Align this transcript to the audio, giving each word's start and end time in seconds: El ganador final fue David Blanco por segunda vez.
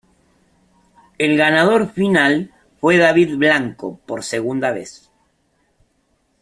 El 1.19 1.37
ganador 1.37 1.91
final 1.91 2.51
fue 2.79 2.97
David 2.97 3.37
Blanco 3.37 3.99
por 4.07 4.23
segunda 4.23 4.71
vez. 4.71 5.11